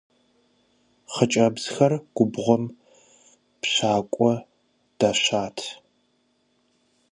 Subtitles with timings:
[1.13, 2.63] Хъыджэбзхэр губгъуэм
[3.61, 4.33] пщӀакӀуэ
[4.99, 5.57] дашат.